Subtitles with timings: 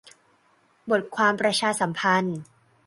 [0.89, 2.39] -บทความประชาสัมพันธ์